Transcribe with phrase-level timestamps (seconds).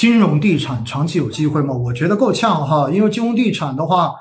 [0.00, 1.76] 金融地产长期有机会吗？
[1.76, 4.14] 我觉得够呛哈，因为金融地产的话，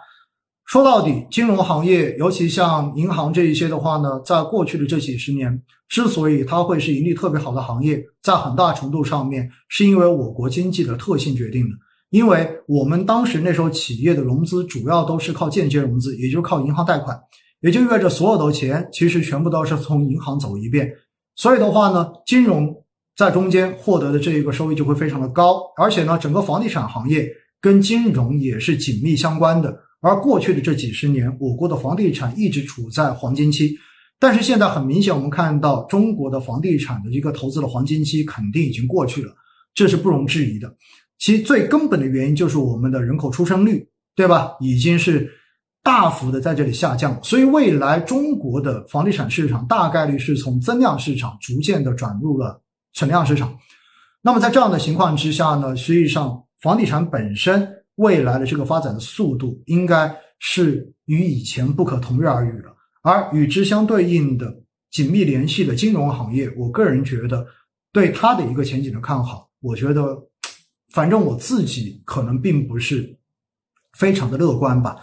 [0.66, 11.70] 说到底，金融行业，尤其像银行这一些的话呢，在过去的这几十年，之所以它会是盈利特别好的行业，在很大程度上面是因为我国经济的特性决定的。
[12.10, 17.18] 因为我们当时那时候企业的融资主要都是靠间接融资，也就是靠银行贷款，
[17.62, 20.92] 也就意味着所有的钱其实全部都是从银行走一遍。
[21.38, 22.76] 所以的话呢，金融
[23.20, 27.30] 在中间获得的这一个收益就会非常的高，而且呢，整个房地产行业
[27.60, 29.78] 跟金融也是紧密相关的。
[30.00, 33.78] 而过去的这几十年，我国的房地产一直处在黄金期，
[34.22, 39.34] 但是现在很明显，我们看到中国的房地产的一个投资的黄金期肯定已经过去了，
[39.74, 40.74] 这是不容置疑的。
[41.18, 44.54] 其最根本的原因就是我们的人口出生率，对吧？
[44.62, 45.30] 已经是
[45.84, 52.62] 大幅的在这里下降，所以未来中国的房地产市场大概率是从增量市场逐渐的转入了
[53.00, 53.58] 存量市场。
[54.22, 62.76] 那么在这样的情况之下呢，实际上房地产本身未来的这个发展的速度应该是与以前不可同日而语了。
[63.02, 64.54] 而与之相对应的
[64.92, 67.48] 紧密联系的金融行业，我个人觉得
[67.94, 70.26] 对它的一个前景的看好，我觉得。
[70.92, 73.16] 反正我自己可能并不是
[73.94, 74.96] 非常的乐观吧，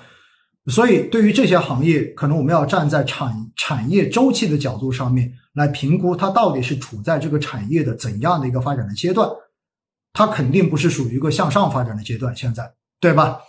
[0.68, 9.28] 所以对于这些行业，可能我们要站在产产业周期的角度上面来评估它到底是处在这个产业的怎样的一个发展的阶段，
[10.12, 13.40] 它肯定不是属于一个向上发展的阶段，现在对吧？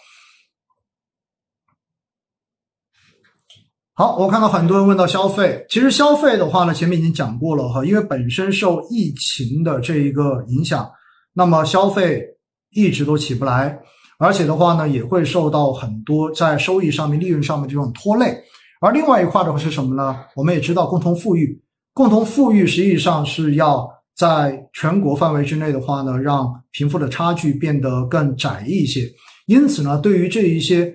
[3.93, 10.87] 好，我看到很多人问到消费，其实消费的话呢，前面已经讲过了哈，因为本身受疫情的这一个影响。
[11.33, 12.23] 那么消费
[12.71, 13.79] 一直都起不来，
[14.17, 18.37] 而且的话呢，也会受到很多在收益上面、利润上面这种拖累。
[18.81, 20.17] 而另外一块的话是什么呢？
[20.35, 21.61] 我们也知道，共同富裕，
[21.93, 29.01] 共同富裕实际上是要在全国范围之内的话呢，让贫富的差距变得更窄一些。
[29.45, 30.93] 因此呢，对于这一些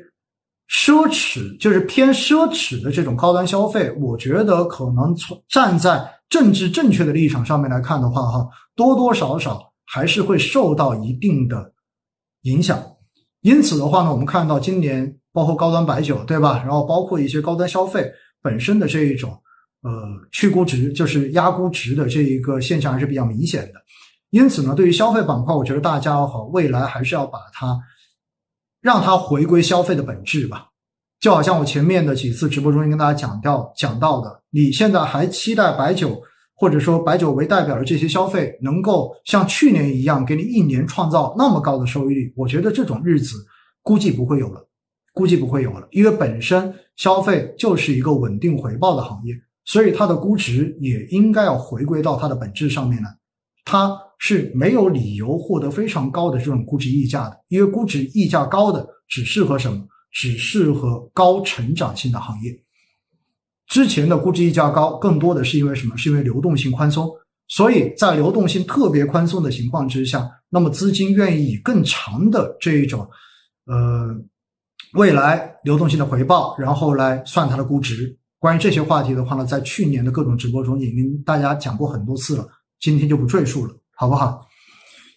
[0.68, 9.68] 奢侈，就是偏奢侈的这种高端消费，我觉得可能从站在政治正确的立场上面来看的话，哈，多多少少。
[9.84, 11.70] 还是会受到一定的
[12.42, 12.82] 影响，
[13.42, 16.62] 因此的话呢，我们看到今年包括高端白酒，对吧？
[16.64, 18.10] 然后包括一些高端消费
[18.40, 19.30] 本身的这一种
[19.82, 19.90] 呃
[20.30, 23.80] 去估值，就是压估值的这一个现象还是比较明显的。
[24.30, 27.78] 因此呢，对于消费板块，我觉得大家好，未来还是要把它
[28.80, 30.68] 让它回归消费的本质吧。
[31.20, 36.22] 就好像我前面的几次直播中跟大家讲到讲到的，你现在还期待白酒？
[36.62, 43.34] 或者说白酒为代表的这些消费能够像去年一样给你一年创造那么高的收益率，我觉得这种日子
[43.82, 44.64] 估计不会有了，
[45.12, 49.34] 估计不会有了，因为本身消费就是一个稳定回报的行业，
[49.64, 53.08] 所以它的估值也应该要回归到它的本质上面来，
[53.64, 59.84] 它是没有理由获得非常高的这种估值溢价的，因为估值溢价高的只适合什么？
[60.12, 62.52] 只适合高成长性的行业。
[63.72, 65.96] 之前的估值溢价高，更多的是因为什么？
[65.96, 67.10] 是因为流动性宽松。
[67.48, 73.08] 所以在流动性特别宽松的情况之下，那么资金愿意以更长的这一种，
[73.64, 74.14] 呃，
[74.92, 78.14] 未来流动性的回报，然后来算它的估值。
[78.38, 82.46] 关于这些话题的话呢，在去年的各种直播中已经大家讲过很多次了，
[82.78, 84.46] 今天就不赘述了，好不好？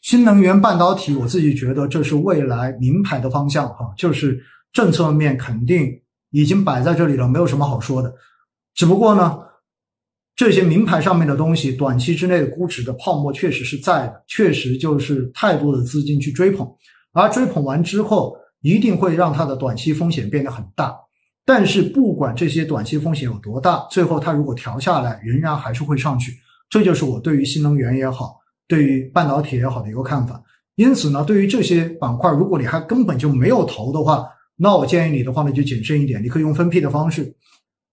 [0.02, 5.92] 新能源半导体，我自己觉得这是未来名牌的方向，哈，就是政策面肯定
[6.32, 8.14] 已经摆在这里了，没有什么好说的。
[8.76, 9.40] 只不过呢，
[10.36, 16.70] 这些名牌上面的东西，短期之内的估值的泡沫确实是在的，确实就是太多的资金去追捧，
[17.14, 20.94] 而追捧完之后，一定会让它的短期风险变得很大。
[21.46, 26.34] 但是不管这些短期风险有多大，最后它如果调下来，仍然还是会上去。
[26.70, 28.36] 这就是我对于新能源也好，
[28.68, 30.44] 对于半导体也好的一个看法。
[30.76, 37.34] 因此呢，对于这些板块，如果你还根本就没有投的话，那我建议你的话呢，就谨慎一点，你可以用分批的方式。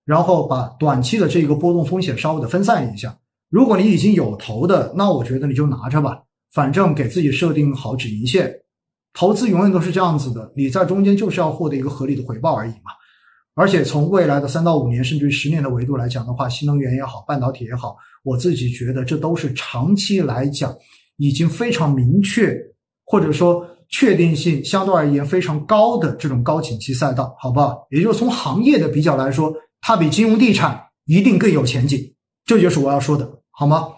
[0.04, 3.16] 然后把短期的这个波动风险稍微的分散一下。
[3.48, 8.52] 如果你已经有投的，那我觉得你就拿着吧，反正给自己设定好止盈线。
[9.12, 12.90] 投资永远都是这样子的，你在中间就是要获得一个合理的回报而已嘛。
[13.54, 17.94] 而且从未来的三到五年，甚至于十年的维度来讲的话，新能源也好，半导体也好，
[18.24, 20.74] 我自己觉得这都是长期来讲
[21.18, 22.58] 已经非常明确，
[23.04, 27.86] 或者说确定性相对而言非常高的这种高景气赛道，好不好？
[27.90, 29.52] 也就是从行业的比较来说。
[29.82, 32.14] 它比金融地产一定更有前景，
[32.46, 33.88] 这就是我要说的，好吗？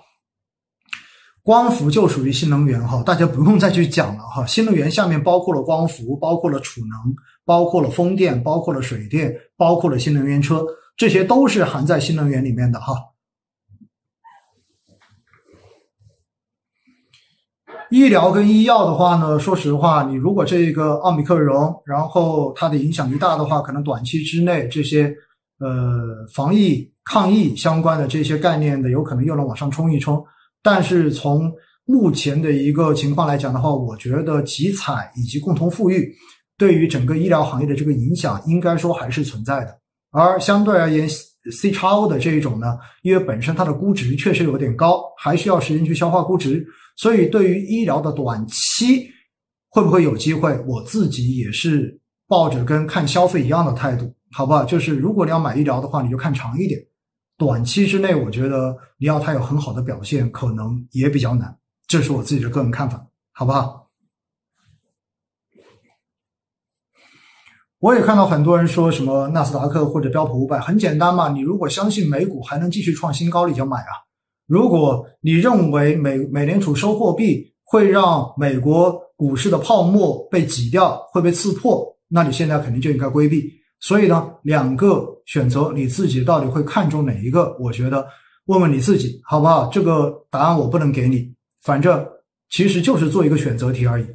[1.42, 4.46] 光伏就属于新能源哈，大家不用再去讲了哈。
[4.46, 7.14] 新能源下面包括了光伏，包括了储能，
[7.44, 10.64] 包括了风电，包括了水电，包括了新能源车，
[10.96, 12.96] 这些都是含在新能源里面的哈。
[17.90, 25.14] 医疗跟医药的话呢，说实话，你如果这个奥密克戎，然后它的影响一大的话，可能短期之内这些
[25.58, 30.24] 呃防疫抗疫相关的这些概念的，有可能又能往上冲一冲。
[30.62, 31.52] 但是从
[31.84, 36.10] 目前的一个情况来讲的话，我觉得集采以及共同富裕
[36.56, 39.78] 对于整个医疗行业的这个影响，应该说还是存在的。
[40.10, 41.08] 而相对而言
[41.52, 46.64] ，C 叉 O 的这一种呢，因为本身它的估值确实有点高，还需要时间去消化估值，
[46.96, 49.06] 所以对于医疗的短期
[49.68, 54.64] 会不会有机会，我自己也是抱着跟看消费一样的态度，好不好？
[54.64, 56.80] 就是如果你要买医疗的话，你就看长一点，
[57.38, 61.56] 短期之内，我觉得你要它有很好的表现，可能也比较难。
[61.86, 63.88] 这是我自己的个人看法，好不好？
[67.78, 73.92] 我也看到很多人说什么纳斯达克或者标普五百，很简单嘛，你如果相信美股还能继续创新高，你就买啊。
[74.46, 83.48] 如果你认为美美联储收货币会让美国股市的泡沫被挤掉，会被刺破，那你现在肯定就应该规避。
[83.84, 87.54] 所以呢，两个选择你自己到底会看中哪一个？
[87.60, 88.06] 我觉得
[88.46, 89.68] 问问你自己，好不好？
[89.70, 91.30] 这个答案我不能给你。
[91.60, 92.02] 反正
[92.48, 94.06] 其实就是做一个选择题而已。